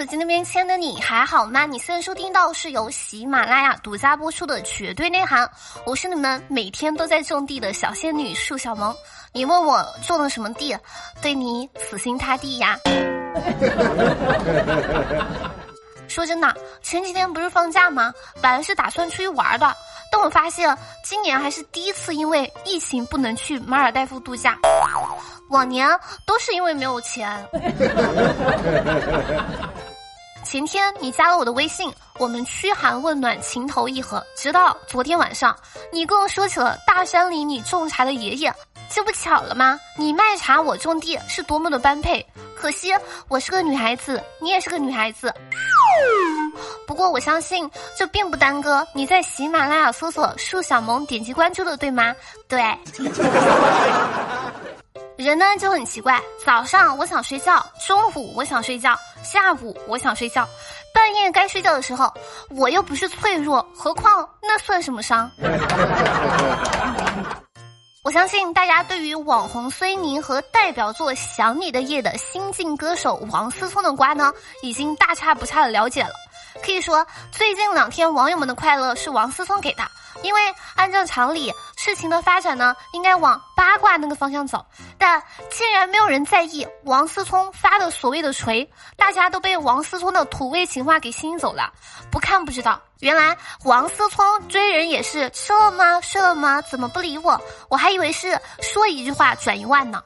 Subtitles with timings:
[0.00, 1.66] 手机那边亲爱的你还好吗？
[1.66, 5.46] 你现在收听到是由喜马拉雅独家播出的绝对内涵，
[5.84, 8.96] 我是你们每天都在种地的小仙女树小萌。
[9.34, 10.74] 你问我种了什么地，
[11.20, 12.78] 对你死心塌地呀？
[16.08, 18.10] 说真的，前几天不是放假吗？
[18.40, 19.70] 本来是打算出去玩的，
[20.10, 24.56] 但我发现今年还是第一次因为疫情不能去马尔代夫度假。
[25.50, 25.88] 往年
[26.24, 27.44] 都是因为没有钱。
[30.44, 34.24] 前天你加了我的微信，我们嘘寒问暖，情投意合。
[34.36, 35.56] 直到昨天晚上，
[35.92, 38.52] 你跟我说起了大山里你种茶的爷爷。
[38.92, 39.78] 这不巧了吗？
[39.96, 42.26] 你卖茶，我种地，是多么的般配。
[42.56, 42.92] 可惜
[43.28, 45.32] 我是个女孩子，你也是个女孩子。
[46.86, 52.12] 不过我相信这并不耽搁你在喜马拉雅搜索“树小萌”点击关注的，对吗？
[52.48, 52.60] 对。
[55.24, 60.48] 人呢就很奇怪，早上我想睡觉，中午我想睡觉，下午我想睡觉，
[60.94, 62.12] 半夜该睡觉的时候，
[62.50, 65.30] 我又不是脆弱，何况那算什么伤？
[68.02, 76.14] 我相信大家对于网红孙宁和代表作《想你的夜》的新晋歌手王思聪的瓜呢，已经大差不差的了解了。
[76.62, 79.82] 可以说，最近两天网友们的快乐是王思聪给的，
[80.22, 80.40] 因为
[80.76, 84.64] 按照常理，事情的发展呢应该往八卦那个方向走，
[84.98, 91.72] 但竟然没有人在意王思聪发的所谓的锤，大家都被王思聪的土味情话给吸引走了。
[92.10, 96.00] 不看不知道，原来王思聪追人也是吃了吗？
[96.00, 96.60] 睡了吗？
[96.62, 97.40] 怎么不理我？
[97.68, 100.02] 我还以为是说一句话转一万呢。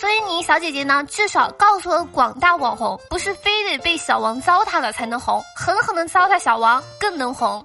[0.00, 7.64] 所以你小姐姐呢，至少告诉了广大网红，不是非得被小王糟蹋了才能红，狠狠的糟蹋小王更能红。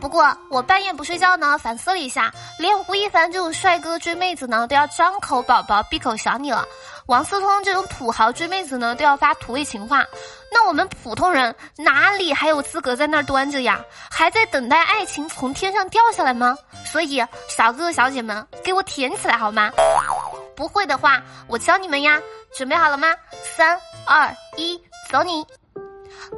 [0.00, 6.66] 不过我半夜不睡觉呢，反思了一下，连吴亦凡这种帅哥追妹子呢，都要张口宝宝闭口想你了。
[7.06, 10.04] 王思聪这种土豪追妹子呢，都要发土味情话，
[10.50, 13.80] 那我们普通人哪里还有资格在那端着呀？
[14.10, 16.56] 还在等待爱情从天上掉下来吗？
[16.84, 19.70] 所以小哥哥小姐们，给我舔起来好吗？
[20.56, 22.20] 不会的话，我教你们呀。
[22.56, 23.08] 准备好了吗？
[23.56, 23.76] 三
[24.06, 25.44] 二一，走你！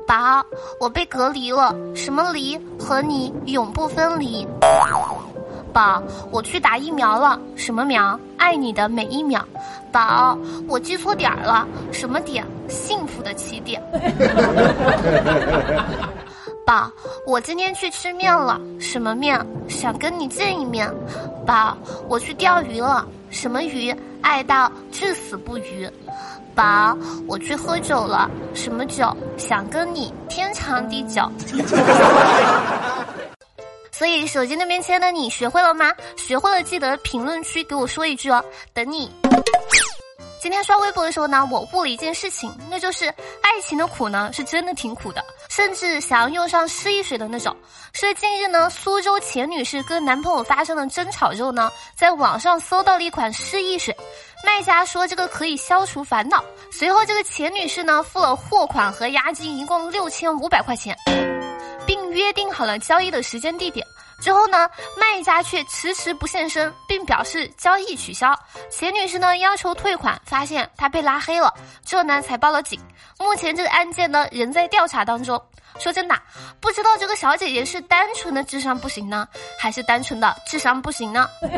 [0.07, 0.43] 宝，
[0.81, 2.59] 我被隔离了，什么离？
[2.79, 4.49] 和你永不分离。
[5.75, 8.19] 宝，我去打疫苗了，什么苗？
[8.39, 9.47] 爱你的每一秒。
[9.93, 12.47] 宝，我记错点了，什么点？
[12.67, 13.83] 幸福的起点。
[16.65, 16.91] 宝，
[17.27, 19.39] 我今天去吃面了，什么面？
[19.69, 20.91] 想跟你见一面。
[21.47, 21.77] 宝，
[22.09, 23.95] 我去钓鱼了，什么鱼？
[24.23, 25.89] 爱到至死不渝。
[26.55, 26.97] 宝，
[27.29, 29.15] 我去喝酒了，什么酒？
[29.37, 31.31] 想跟你天长地久。
[33.93, 35.93] 所以手机那边亲爱的你学会了吗？
[36.17, 38.43] 学会了记得评论区给我说一句哦，
[38.73, 39.11] 等你。
[40.39, 43.07] 今天刷微博的时候呢，我悟了一件事情，那就是
[43.43, 47.57] 爱情的苦呢是真的挺苦的，甚至想要用上失忆水的那种。
[47.93, 53.97] 所以近日呢，苏州钱女士跟男朋友发生了争吵之后呢，在网上搜到了一款失忆水，
[54.45, 56.45] 卖家说这个可以消除烦恼。
[56.71, 60.97] 随后这个钱女士呢付了货款和押金，一共六千五百块钱，
[61.87, 63.85] 并约定好了交易的时间地点。
[64.27, 68.37] 之后呢，卖家却迟迟不现身，并表示交易取消。
[68.69, 71.55] 钱女士呢要求退款，发现她被拉黑了，
[71.85, 72.81] 这呢才报了警。
[73.21, 75.41] 目前这个案件呢仍在调查当中。
[75.79, 76.17] 说真的，
[76.59, 79.29] 不知道这个小姐姐是单纯的智商不行呢，
[79.61, 81.29] 还是单纯的智商不行呢？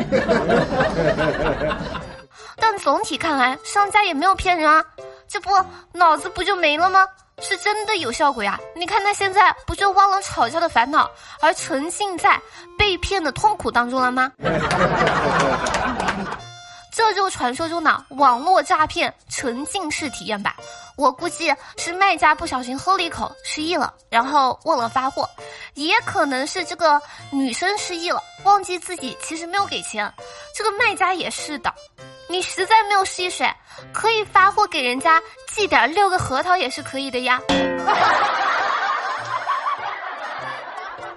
[2.55, 4.85] 但总体看来，商家也没有骗人啊，
[5.27, 5.49] 这不
[5.93, 7.07] 脑子不就没了吗？
[7.41, 8.59] 是真的有效果呀！
[8.75, 12.39] 你看他现在不就忘了吵架的烦恼，而沉浸在
[12.77, 14.31] 被骗的痛苦当中了吗？
[16.91, 20.53] 这就传说中的网络诈骗沉浸式体验版。
[20.97, 25.29] 我估计是卖家不小心喝了一口失忆了，然后忘了发货，
[25.75, 27.01] 也可能是这个
[27.31, 30.13] 女生失忆了，忘记自己其实没有给钱。
[30.53, 31.73] 这个卖家也是的。
[32.31, 33.51] 你实在没有失忆水，
[33.91, 37.41] 可以发货给人家寄点六个核桃也是可以的呀。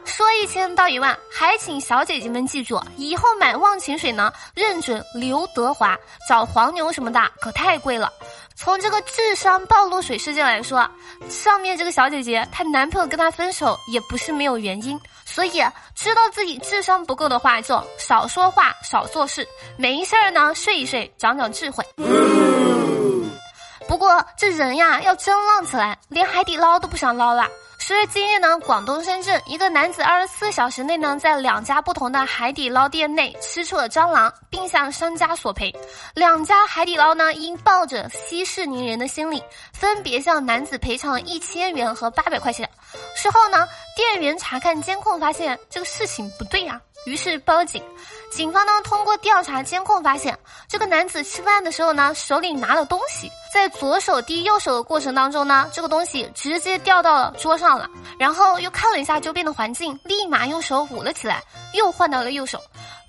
[0.06, 8.10] 说一千道一万，还请小姐姐们记住，以后买忘情水呢，认准刘德华，找黄牛什么的可太贵了。
[8.54, 10.88] 从这个智商暴露水事件来说，
[11.28, 14.98] 上面这个小姐姐她男朋友跟她分手也不是没有原因，
[15.32, 15.62] 所以
[15.94, 19.48] 知道自己智商不够的话，就少说话，少做事，
[19.78, 21.82] 没事儿呢睡一睡，长长智慧。
[23.88, 27.46] 不过这人呀要真浪起来，连海底捞都不想捞了。
[27.78, 35.74] 时至今日呢，广东深圳一个男子二十四小时内呢，在两家不同的海底捞店内吃出了蟑螂，并向商家索赔。
[36.14, 39.42] 两家海底捞呢，因抱着息事宁人的心理，
[39.72, 42.68] 分别向男子赔偿了一千元和八百块钱。
[43.22, 46.80] 事后呢，店员查看监控发现这个事情不对呀。
[47.06, 47.80] 于是报警，
[48.32, 50.36] 警方呢通过调查监控发现，
[50.68, 57.88] 这个男子吃饭的时候呢手里拿了东西，在左手递右手的过程当中呢，这个东西直接掉到了桌上了，
[58.18, 61.40] 然后又看了一下周边的环境，立马用手捂了起来，
[61.74, 62.60] 又换到了右手。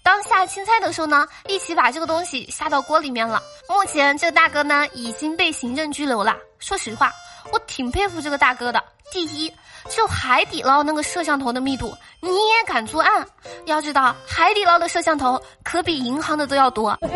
[0.04, 3.42] 当下青菜的时候呢，一起把这个东西下到锅里面了。
[3.68, 6.36] 目前这个大哥呢已经被行政拘留了。
[6.60, 7.12] 说实话，
[7.52, 8.84] 我挺佩服这个大哥的。
[9.12, 9.52] 第一。
[9.90, 13.26] 就海底捞那个摄像头的密度，你也敢作案？
[13.66, 16.98] 要知道，海底捞的摄像头可比银行的都要多。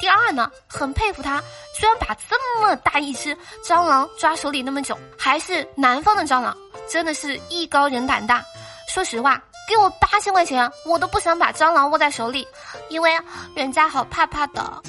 [0.00, 1.40] 第二呢，很佩服他，
[1.78, 6.56] 居然把这么大一只蟑螂抓手里那么久，还是南方的蟑螂，
[6.88, 8.42] 真的是艺高人胆大。
[8.88, 12.44] 说实话，给我八千块钱，我都不想把蟑螂握在手里，
[12.88, 13.16] 因为
[13.54, 14.82] 人家好怕怕的。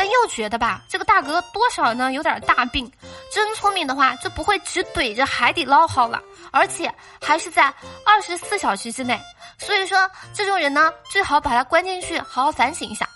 [0.00, 2.90] 但又觉得吧，这个大哥多少呢有点大病。
[3.30, 6.18] 真聪明的话，就不会只怼着海底捞好了，
[6.50, 7.66] 而且还是在
[8.02, 9.20] 二十四小时之内。
[9.58, 13.06] 所以说，这种人呢，最好把他关进去，好好反省一下。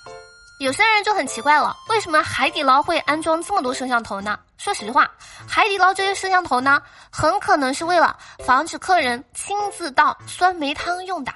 [0.61, 4.39] 有些人就很奇怪了，为什么海底捞会安装这么多摄像头呢？
[4.59, 5.11] 说实话，
[5.49, 8.15] 海底捞这些摄像头呢，很可能是为了
[8.45, 11.33] 防止客人亲自倒酸梅汤用的。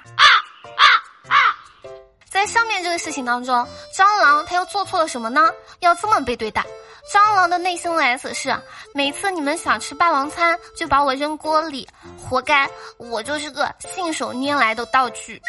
[2.39, 3.53] 在上面这个事情当中，
[3.93, 5.49] 蟑螂它又做错了什么呢？
[5.81, 6.65] 要这么被对待？
[7.13, 8.57] 蟑螂的内心 OS 是：
[8.93, 11.85] 每次你们想吃霸王餐，就把我扔锅里，
[12.17, 12.69] 活该！
[12.95, 15.41] 我就是个信手拈来的道具。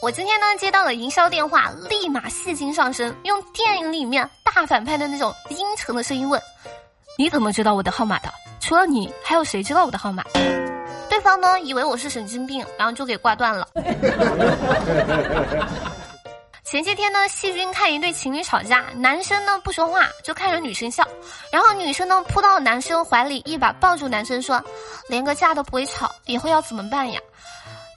[0.00, 6.40] 我今天呢接到了营销电话，立马戏精上身，用电影里面大反派的那种阴沉的声音问
[7.18, 8.32] ：“你怎么知道我的号码的？
[8.62, 10.24] 除了你，还有谁知道我的号码？”
[11.10, 13.68] 对方呢以为我是神经病，然后就给挂断了。
[16.64, 21.04] 前些天呢，细菌看一对情侣吵架，男生呢不说话，就看着女生笑，
[21.50, 24.62] 然后女生呢扑到男生怀里，一把抱住男生说
[25.10, 27.20] ：“连个架都不会吵，以后要怎么办呀？”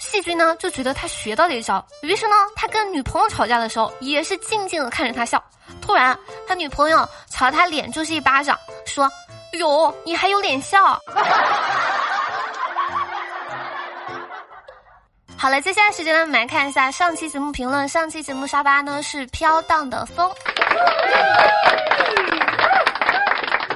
[0.02, 5.42] 细菌呢就觉得他学到了一招，于是呢他跟女朋友吵架的时候，也是静静的看着他笑。
[5.80, 6.18] 突然，
[6.48, 8.58] 他女朋友朝他脸就是一巴掌，
[8.88, 9.08] 说
[9.60, 11.00] ：“哟，你还有脸笑？”
[15.44, 17.86] 好了，接下来时间呢，我们来看一下上期节目评论。
[17.86, 20.32] 上期节目沙发呢是飘荡的风。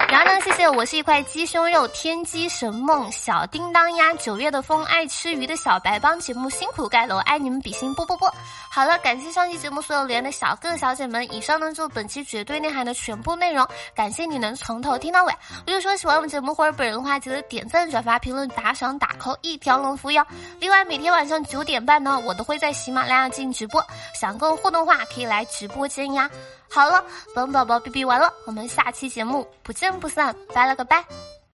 [0.09, 8.33] 然后呢，谢谢我是一块鸡胸肉，天机神梦小叮当呀，九月的风爱吃鱼的小白帮节目辛苦盖楼，爱你们比心啵啵啵。
[8.71, 15.33] 好了，感谢上期节目所有留言的小哥哥小姐们，以上呢就是本期绝对内涵的全部内容，感谢你能从头听到尾。
[15.65, 20.25] 如果说喜欢我们节目或者本人的话，记得点赞、转发、评论、打赏、打 call，一条龙服务哟。
[20.59, 23.85] 另外，每天晚上九点半呢，我都会在喜马拉雅进行直播，
[24.17, 26.29] 想跟我互动的话可以来直播间呀。
[26.69, 27.03] 好了，
[27.33, 31.03] 本宝宝哔哔完了，我们下期节目不见不散，拜了个拜。